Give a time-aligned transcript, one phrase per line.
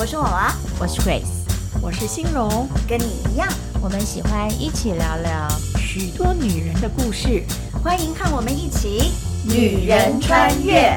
[0.00, 1.44] 我是娃娃，我是 Grace，
[1.82, 3.46] 我是欣荣，跟你一样，
[3.82, 5.46] 我们喜欢一起聊聊
[5.76, 7.44] 许多女人的故事，
[7.84, 9.12] 欢迎和我们一起
[9.46, 10.96] 女人穿越。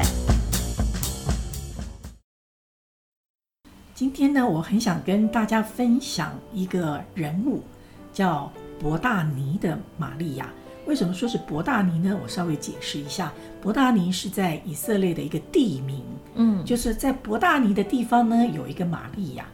[3.94, 7.62] 今天呢，我很想跟大家分享一个人物，
[8.10, 8.50] 叫
[8.80, 10.48] 博大尼的玛利亚。
[10.86, 12.18] 为什么说是伯大尼呢？
[12.22, 16.02] 我稍微解释一下，伯大尼是在以色列的一个地名，
[16.34, 19.46] 嗯，就是在伯大尼的地方呢，有一个玛利亚。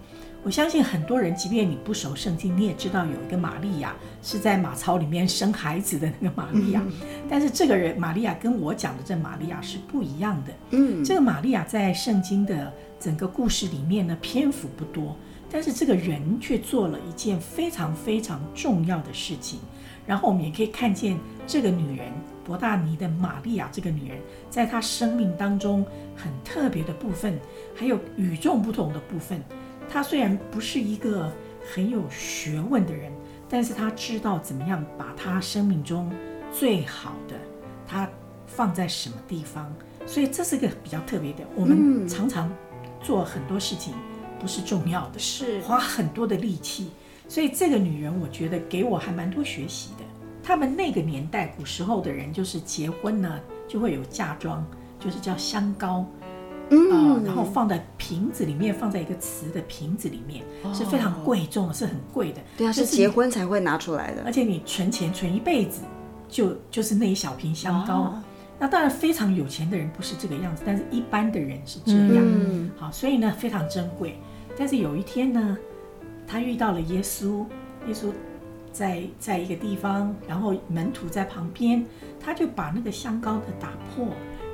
[0.42, 6.82] 我相信很多人，即便你不熟圣经，你也知道有一个玛利亚是在马槽里面生孩子的那个玛利亚。
[7.28, 10.52] 但是这个人玛利亚跟我讲的这玛利亚是不一样的。
[10.70, 15.14] 嗯，这个玛利亚在圣经的整个故事里面呢，篇幅不多，
[15.50, 19.60] 但是这个人却做了一件非常非常重要的事情。
[20.10, 22.12] 然后我们也可以看见这个女人
[22.44, 24.18] 博大尼的玛利亚，这个女人
[24.50, 27.38] 在她生命当中很特别的部分，
[27.76, 29.40] 还有与众不同的部分。
[29.88, 31.30] 她虽然不是一个
[31.72, 33.12] 很有学问的人，
[33.48, 36.10] 但是她知道怎么样把她生命中
[36.52, 37.36] 最好的
[37.86, 38.10] 她
[38.48, 39.72] 放在什么地方。
[40.06, 41.44] 所以这是个比较特别的。
[41.54, 42.52] 我们常常
[43.00, 43.94] 做很多事情
[44.40, 46.90] 不是重要的，是花很多的力气。
[47.30, 50.04] 所以这个女人，我觉得给我还蛮多学习的。
[50.42, 54.66] 他们那个年代，古时候的人就是结婚呢，就会有嫁妆，
[54.98, 56.04] 就是叫香膏，
[56.70, 62.40] 嗯、呃，然后放在瓶子里面，放在一个瓷的瓶子里面，哦、是非常贵重的，是很贵的。
[62.56, 64.24] 对啊，是结婚才会拿出来的。
[64.24, 65.82] 而且你存钱存一辈子，
[66.28, 67.94] 就就是那一小瓶香膏。
[67.94, 68.22] 哦、
[68.58, 72.16] 那当然非常有钱的人不是这个样子，但是一般的人是这样。
[72.16, 74.18] 嗯、好，所以呢非常珍贵。
[74.58, 75.56] 但是有一天呢。
[76.30, 77.44] 他遇到了耶稣，
[77.88, 78.12] 耶稣
[78.70, 81.84] 在在一个地方，然后门徒在旁边，
[82.20, 84.06] 他就把那个香膏的打破，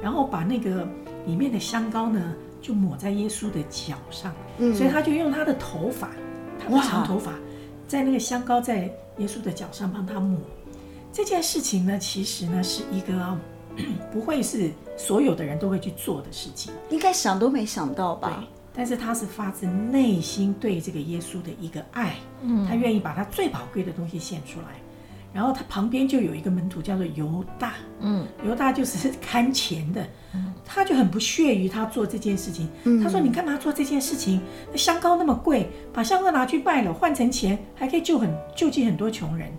[0.02, 0.88] 然后把那个
[1.26, 6.08] 里面的香膏呢，就抹在耶稣的脚上，嗯，所以他就用他的头发，
[6.58, 7.32] 他的长头发，
[7.86, 10.40] 在那个香膏在耶稣的脚上帮他抹。
[11.12, 13.38] 这件事情呢，其实呢是一个
[14.10, 18.42] 不会是所有的人都会去做的事情，应该想都没想到吧？
[18.76, 24.66] 但是他是发自内心对这个耶稣的一个爱，嗯，他愿意把他最宝贵的东西献出来，
[25.32, 30.06] 然后他旁边就有一个门徒叫做犹大，嗯，犹大就是看钱的，
[30.64, 32.68] 他就很不屑于他做这件事情，
[33.02, 34.42] 他说：“你干嘛做这件事情？
[34.70, 39.50] 那香膏那么贵，把香膏拿去卖了换成钱，还可以救很救济很多穷人。”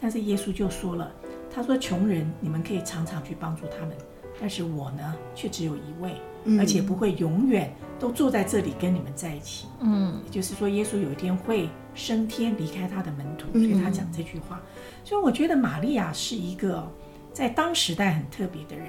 [0.00, 1.12] 但是耶稣就说了，
[1.54, 3.96] 他说：“穷人你们可以常常去帮助他们，
[4.42, 6.10] 但是我呢，却只有一位。”
[6.58, 9.68] 而且不会永远都坐在这里跟你们在一起。
[9.78, 14.60] 嗯，也就是说，耶稣有一天会升天离开他的门徒，所以他讲这句话。
[15.04, 16.84] 所以我觉得玛利亚是一个
[17.32, 18.88] 在当时代很特别的人。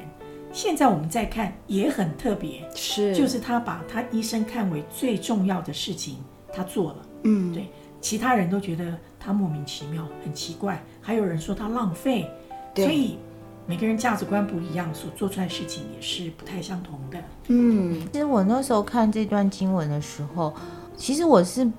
[0.51, 6.17] 现在我们再看也很特别，是就是他把他一生看为最重要的事情，
[6.51, 7.05] 他做了。
[7.25, 7.67] 嗯，对，
[8.01, 12.27] 其他人都觉得他莫名其妙，很奇怪，还有人说他浪费。
[12.75, 13.19] 所以。
[13.65, 17.17] 每个人价值观不一样，所做出来的事情也是不太相同的。
[17.47, 20.53] 嗯，其实我那时候看这段经文的时候，
[20.97, 21.69] 其实我是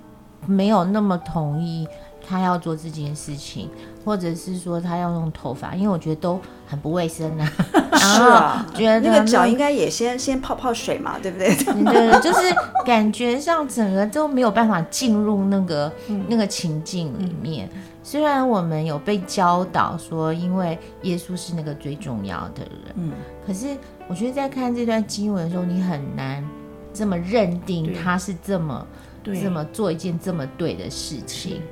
[0.47, 1.87] 没有那么同意
[2.27, 3.69] 他要做这件事情，
[4.05, 7.53] 或者是说他要用头发，因为我觉得都很不卫生啊。
[7.97, 11.55] 是啊， 觉得那个脚应该也先先泡泡水嘛，对不对？
[11.55, 12.55] 对对，就是
[12.85, 17.69] 感觉上整个都没有办法进入那个、嗯、那个情境里面。
[17.73, 23.13] 嗯虽然我们有被教导说，因为耶稣是那个最重要的人，嗯，
[23.47, 23.69] 可是
[24.07, 26.47] 我觉得在看这段经文的时候，你很难
[26.93, 28.87] 这么认定他是这么
[29.25, 31.63] 这么做一件这么对的事情。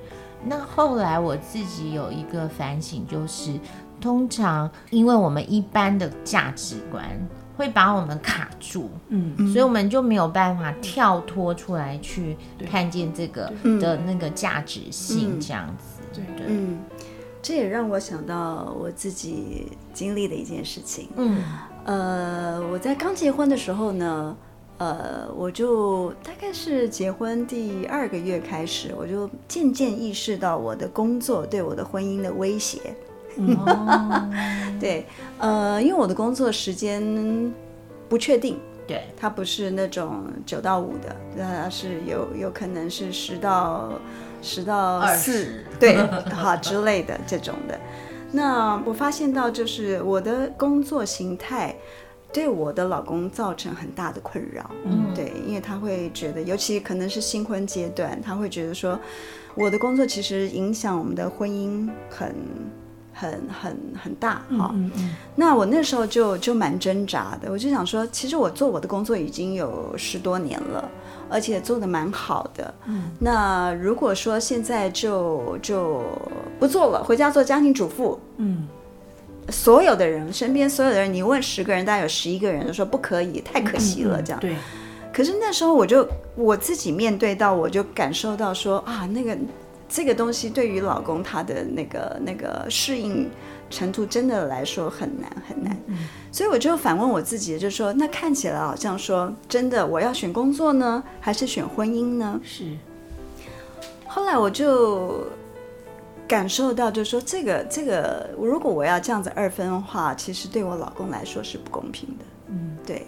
[0.44, 3.58] 那后来我自己有一个反省，就是
[4.00, 7.04] 通常因为我们一般的价值观
[7.56, 12.36] 会把我们卡住，嗯，所以我们就没有办法跳脱出来去
[12.70, 16.02] 看见这个的那个价值性这样子。
[16.12, 16.78] 对对，嗯，
[17.40, 21.08] 这也让我想到我自己经历的一件事情。
[21.16, 21.42] 嗯，
[21.84, 24.36] 呃，我在刚结婚的时候呢，
[24.82, 32.80] 呃，我就大概是结婚第二个月开始，我就渐渐意识到我的工作对我的婚姻的威胁。
[33.36, 34.28] 哦，
[34.80, 35.06] 对，
[35.38, 37.54] 呃，因为我的工作时间
[38.08, 43.92] 不确定，对，它不是那种九到五的，它是有有可能是十到。
[44.44, 45.96] 十到四， 对，
[46.34, 47.78] 好之类的这种的。
[48.32, 51.72] 那我发现到，就是我的工作形态
[52.32, 54.70] 对我的老公造成很大的困扰。
[54.84, 58.98] 嗯，对，因为他会觉得，尤其可能是新婚阶段，他会觉得说，
[59.54, 62.34] 我的工作其实影响我们的婚姻很
[63.12, 64.70] 很很很大哈。
[64.72, 70.88] 嗯嗯嗯，那我那时候就就蛮挣扎的，我就想说，其实我做我的工作已经有十多年了，
[71.28, 72.74] 而且做得蛮好的。
[72.86, 76.02] 嗯，那如果说现在就就
[76.58, 78.66] 不做了，回家做家庭主妇，嗯，
[79.48, 84.40] 所有的人身边所有的人，你问十个人，大概有十一个人都说不可以，太可惜了，这样。
[84.40, 84.54] 对。
[85.12, 89.36] 可是那时候我就我自己面对到，我就感受到说啊，那个。
[89.94, 93.28] 这个东西对于老公他的那个那个适应
[93.68, 102.40] 程度真的来说很难很难，嗯，所以我就反问我自己，就是说，那看起来好像说真的，我要选工作呢，还是选婚姻呢？
[102.42, 102.64] 是。
[104.06, 105.26] 后来我就
[106.32, 112.24] 感受到，就是说，这个这个，如果我要这样子二分的话，其实对我老公来说是不公平的。
[112.48, 113.06] 嗯，对。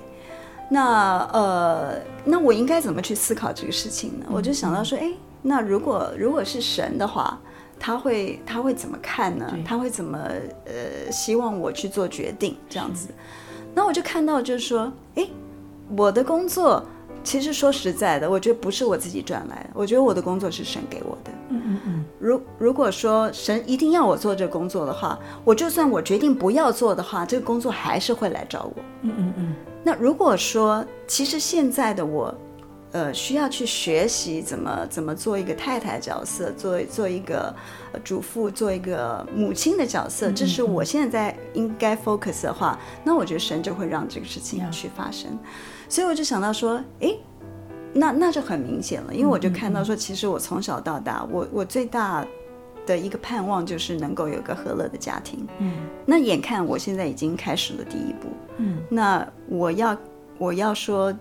[0.68, 4.26] 那呃，那我应该怎么去思考这个事情呢？
[4.28, 5.10] 嗯，我就想到说，哎。
[5.40, 7.38] 那如果如果是神的话，
[7.80, 9.56] 他会他会怎么看呢？
[9.64, 10.18] 他会怎么
[10.66, 13.08] 呃希望我去做决定这样子？
[13.74, 15.30] 那我就看到就是说，诶，
[15.96, 16.84] 我的工作
[17.22, 21.30] 其实说实在的，我觉得不是我自己赚来的，我觉得我的工作是神给我的。
[21.48, 22.03] 嗯嗯嗯。
[22.24, 28.82] 如如果说神一定要我做这个工作的话，我就算我决定不要做的话，这个工作还是会来找我。
[29.02, 29.54] 嗯嗯嗯。
[29.82, 32.34] 那如果说其实现在的我。
[32.94, 37.52] 呃，需要去学习怎么怎么做一个太太角色，做做一个
[38.04, 45.36] 主妇，做一个母亲的角色，这是我现在应该 focus 的话，那我觉得神就会让这个事情去发生。
[45.88, 47.18] 所以我就想到说，诶，
[47.94, 52.26] 那那就很明显了，因为我就看到说，其实我从小到大，我我最大
[52.84, 55.46] 的一个盼望就是能够有个和乐的家庭。
[55.58, 55.72] 嗯，
[56.04, 58.28] 那眼看我现在已经开始了第一步。
[58.58, 59.96] 嗯，那我要
[60.38, 61.14] 我要说。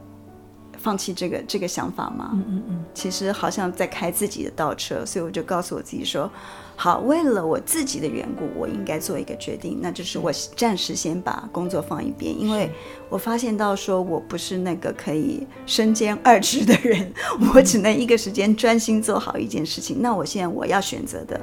[0.78, 2.32] 放弃这个这个想法吗？
[2.34, 6.30] 嗯嗯嗯，其实好像在开自己的倒车，所以我就告诉我自己说，
[6.76, 12.70] 好，为了我自己的缘故，我应该做一个决定，那就是我暂时先把工作放一边，因为
[13.10, 17.12] 我发现到说我不是那个可以身兼二职的人，
[17.54, 20.02] 我只能一个时间专心做好一件事情。
[20.02, 21.40] 那我现在我要选择的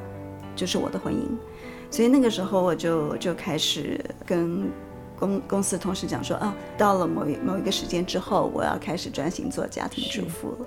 [0.54, 1.26] 就是我的婚姻，
[1.90, 4.70] 所以那个时候我就就开始跟。
[5.20, 10.66] 公公司同事讲说啊，到了某一某一个时间之后，我要开始专心做家庭主妇了。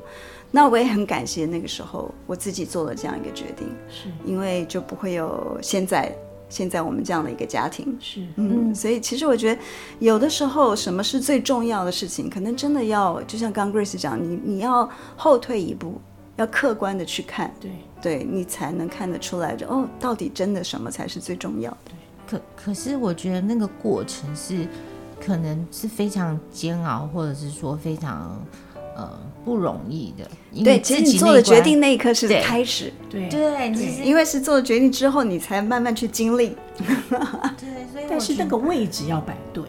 [0.51, 6.15] 那我也很感谢那个时候我自己做了这样一个决定，是因为就不会有现在
[6.47, 7.97] 现在我们这样的一个家庭。
[7.99, 9.59] 是，嗯，所以其实我觉得
[9.97, 15.99] 有的时候什么是最重要的事情，可能真的要就像刚 Grace 讲，你你要后退一步，
[16.35, 21.91] 要客观的去看，对，对你才能看得出来，就哦，到底真的什么才是最重要的。
[22.27, 24.67] 可可是，我觉得那个过程是，
[25.19, 28.41] 可能是非常煎熬，或者是说非常
[28.95, 29.09] 呃
[29.43, 30.29] 不容易的。
[30.63, 36.55] 对，其实你做的决定那一刻是开始，对对，其实因为是做了决定之后，你才慢慢去经历。
[36.77, 39.63] 对，所以但是那个位置要摆对，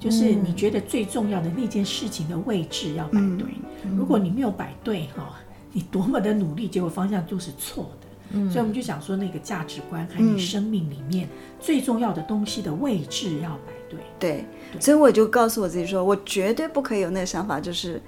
[0.00, 3.46] 就是你觉得最重要的那件事情的位置要摆对。
[3.84, 5.38] 嗯、如果你没有摆对哈，
[5.72, 8.07] 你多么的努力，结果方向就是错的。
[8.30, 11.26] 所以我们就想说，那个价值观和你生命里面
[11.58, 13.98] 最重要的东西的位置要摆对。
[14.18, 14.44] 对，
[14.78, 18.00] 所以我就告诉我自己说，我绝对不可以有那个想法，就是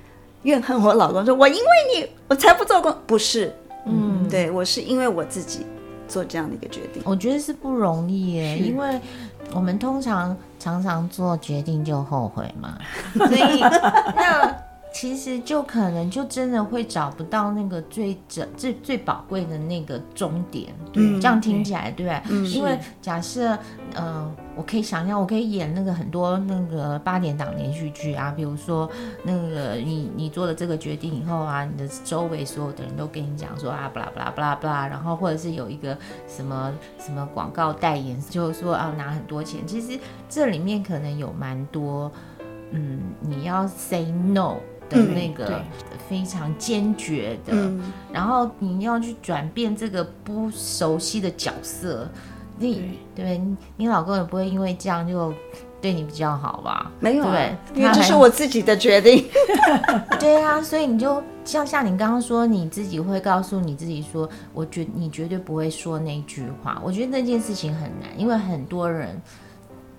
[0.43, 1.61] 怨恨我老公，说我因为
[1.95, 3.51] 你我才不做工，不是，
[3.87, 5.65] 嗯，对我是因为我自己
[6.07, 7.03] 做这样的一个决定。
[7.07, 9.01] 我觉得是不容易耶，因为
[9.55, 12.79] 我们通常常常做决定就后悔嘛，
[13.17, 14.70] 所以那。
[14.93, 23.55] 其实就可能就真的会找不到那个最整最最宝贵的那个终点，对，嗯、这样听起来对，对，嗯，因为假设，
[23.95, 28.91] 嗯、呃，我可以想象，我可以演那个很多那个八点档连续剧啊，比如说
[29.23, 39.99] 那个你你做了这个决定以后啊，你的周围所有的人都跟你讲说啊，不啦不啦不啦不啦，然后或者是有一个什么什么广告代言，就是说啊拿很多钱，其实
[40.29, 42.11] 这里面可能有蛮多，
[42.73, 44.57] 嗯，你要 say no。
[44.91, 45.63] 的那个
[46.09, 47.81] 非常坚决的，嗯，
[48.13, 52.07] 然后你要去转变这个不熟悉的角色，
[52.59, 53.43] 你对，对
[53.77, 55.33] 你老公也不会因为这样就
[55.81, 56.91] 对你比较好吧？
[56.99, 59.25] 没有，对，因为这是我自己的决定。
[60.19, 66.83] 对啊，所以你就像像你刚刚说，你自己会告诉你自己说，我绝你绝对不会说那句话。
[66.85, 69.19] 我觉得那件事情很难，因为很多人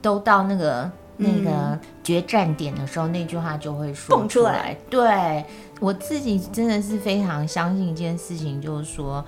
[0.01, 0.91] 都到那个。
[1.22, 4.75] 那个决战点的时候，那句话就会说蹦出来。
[4.90, 5.46] 对，
[5.80, 9.24] 我自己真的是非常相信一件事情，就是说，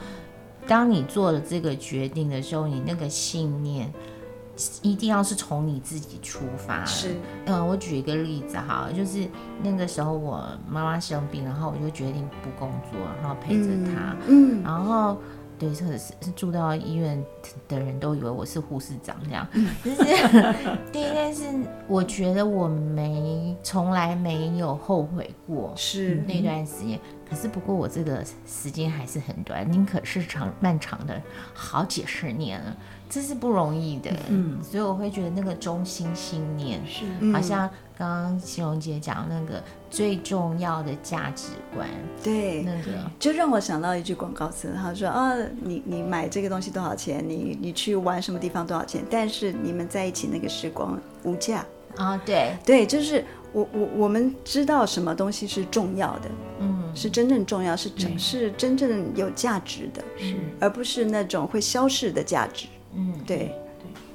[0.67, 3.93] 当你做了这个决定的时候，你那个信念
[4.81, 6.83] 一定要是从你自己出发。
[6.83, 9.27] 是，嗯，我举一个例子哈，就是
[9.61, 14.15] 那个时候我妈妈生病，然后我就决定不工作，然后陪着她。
[14.27, 15.17] 嗯，然后。
[15.59, 17.23] 对，或者是住到医院
[17.67, 19.47] 的人都以为我是护士长这样。
[19.83, 20.03] 就是
[20.91, 21.45] 第一件事，
[21.87, 26.99] 我觉得我没从来没有后悔过，是那段时间。
[27.33, 31.19] 可是不过我这个时间还是很短，宁可是长漫长的
[31.51, 32.77] 好几十年了。
[33.09, 41.87] 这是不容易的，嗯，所以我会觉得那个中心信念是，好像刚刚欣荣姐讲那个最重要的价值观，
[42.23, 47.23] 对，那个就让我想到一句广告词，他说啊，你你买这个东西多少钱？
[47.27, 49.03] 你你去玩什么地方多少钱？
[49.09, 51.63] 但是你们在一起那个时光无价
[51.97, 62.67] 啊，对对，就是我我我们知道什么东西是重要的，嗯，是真正重要，是真是真正有价值的，是，而不是那种会消逝的价值。
[62.93, 63.37] 嗯，对。
[63.37, 63.55] 对，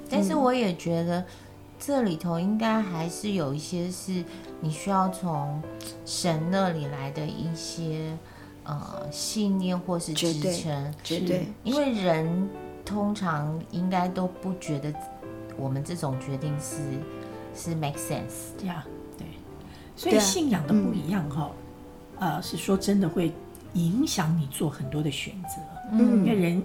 [0.09, 1.25] 但是我也觉得
[1.79, 4.25] 这里头应该还是有一些是
[4.61, 5.63] 你需要从
[6.05, 8.17] 神那里来的一些
[8.65, 12.49] 呃信念或是支撑，绝对，因为人
[12.85, 14.93] 通常应该都不觉得
[15.57, 16.77] 我们这种决定是
[17.55, 18.87] 是 make sense，对啊，
[19.19, 19.27] 对，
[19.95, 21.51] 所以信仰的不一样哈，
[22.21, 23.33] 呃，是说真的会
[23.75, 25.61] 影响你做很多的选择，
[25.93, 26.63] 嗯，因为人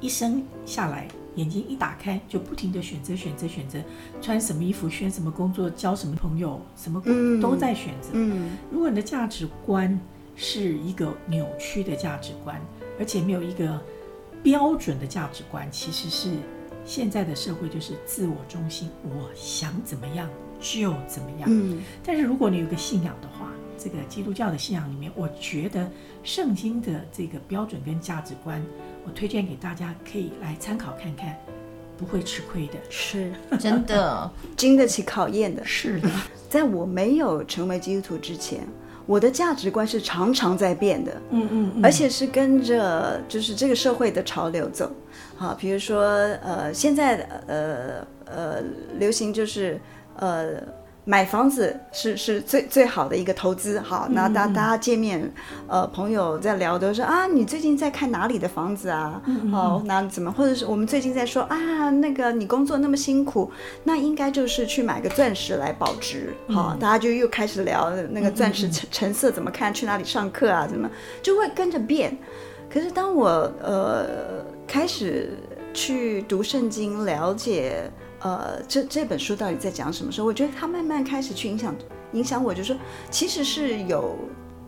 [0.00, 1.06] 一生下来。
[1.36, 3.78] 眼睛一打开，就不停地选择、选择、选择，
[4.22, 6.98] 穿什么衣服，选什么工作，交什么朋友，什么
[7.42, 8.08] 都在选择。
[8.14, 10.00] 嗯，如果你的价值观
[10.34, 12.58] 是一个扭曲的价值观，
[12.98, 13.78] 而且没有一个
[14.42, 16.32] 标准的价值观，其实是
[16.86, 20.26] 现在的社会就是自我中心，我想怎么样
[20.60, 21.48] 就怎么样。
[21.50, 25.88] 嗯，但是如果你有个信仰的话，这个基督教的信仰里面，我觉得
[26.22, 28.62] 圣经的这个标准跟价值观。
[29.04, 31.36] 我推荐给大家，可以来参考看看，
[31.96, 35.64] 不会吃亏的，是真的， 经得起考验的。
[35.64, 36.10] 是的，
[36.48, 38.66] 在我没有成为基督徒之前，
[39.06, 44.90] 我的价值观是常常在变的，嗯嗯，嗯，而且是跟着就是这个社会的潮流走。
[45.36, 46.02] 好，比如说
[46.42, 48.62] 呃，现在的呃呃
[48.98, 49.80] 流行就是
[50.18, 50.62] 呃。
[51.08, 55.32] 买房子是是最最好的一个投资，好，那大大家见面，
[55.68, 59.22] 呃，朋友在聊都说啊，你最近在看哪里的房子啊？
[59.52, 63.48] 好，那怎么，或者是我们最近在说啊，那个你工作那么辛苦，
[63.84, 70.90] 那应该就是去买个钻石来保值，好，大家就又开始聊那个钻石成成色怎么看，去哪里上课啊，怎么
[71.22, 72.18] 就会跟着变。
[72.68, 73.28] 可是当我
[73.62, 75.38] 呃开始
[75.72, 77.88] 去读圣经，了解。
[78.26, 80.26] 呃，这这本书到底在讲什么时候？
[80.26, 81.72] 我觉得它慢慢开始去影响
[82.12, 82.76] 影响我，就是说，
[83.08, 84.16] 其实是有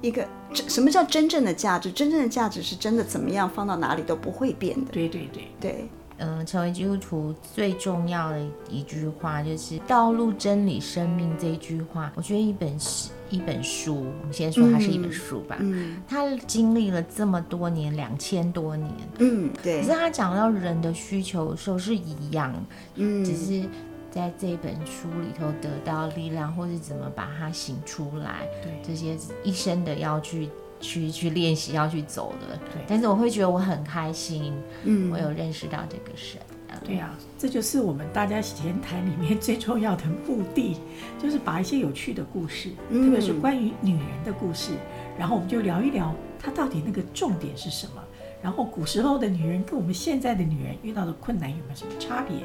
[0.00, 1.90] 一个什么叫真正的价值？
[1.90, 4.92] 真正的价值是真的怎么样放到哪里都不会变的。
[4.92, 5.88] 对对对对。
[6.18, 12.12] 嗯，成为基督徒最重要的一句话就是“道路、真理、生命”这一句话。
[12.16, 15.56] 我觉得一本是一本书，我们先说它是一本书吧。
[15.60, 18.92] 嗯，它经历了这么多年，两千多年。
[19.18, 19.80] 嗯，对。
[19.80, 22.52] 可是他讲到人的需求的时候是一样，
[22.96, 23.68] 嗯，只是
[24.10, 28.48] 在这本书里头得到力量，或是怎么把它醒出来。
[28.62, 30.48] 对，这些一生的要去。
[30.80, 32.82] 去去练习要去走的，对。
[32.86, 34.52] 但是我会觉得我很开心，
[34.84, 36.40] 嗯，我有认识到这个神。
[36.86, 40.76] 对呀、啊，这就是我们大家闲谈里面 最重要的目的，
[41.20, 44.72] 就是把一些有趣的故事，嗯、特别是关于女人的故事，
[45.18, 48.02] 然后我们就聊一聊她到底那个重点是什么。
[48.40, 52.36] 然后古时候的女人跟我们现在的女人遇到的困难有没有什么差别？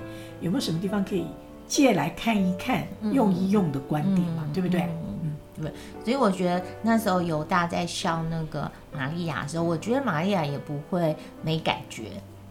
[0.42, 1.28] 有没有什么地方可以
[1.68, 4.44] 借来看一看、嗯、用一用的观点嘛？
[4.48, 4.90] 嗯、对不对？
[5.58, 5.72] 嗯对，
[6.04, 12.06] 所以我觉得那时候犹大在笑那个玛利亚的时候，我觉得玛利亚也不会没感觉，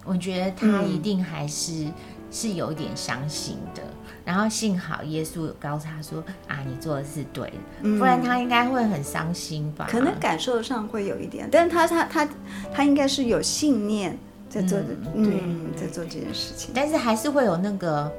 [0.05, 1.95] 我觉得她一定还是、嗯、
[2.31, 3.83] 是有点伤心的。
[4.25, 12.29] 然后幸好耶稣有告诉他说：“啊，你做的是对的，嗯、不然他应该会很伤心吧？”可能感受上会有一点，但是她她她
[12.73, 14.17] 她应该是有信念
[14.49, 18.13] 在做的，嗯，对嗯，在做这件事情，但是还是会有那个。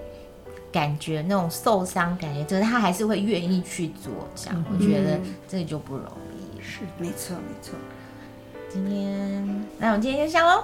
[0.73, 6.59] 感觉那种受伤感觉，就是他还是会愿意去做这样，我觉得这就不容易。
[6.61, 7.75] 是，没错没错。
[8.69, 10.63] 今天，那我们今天就这样喽。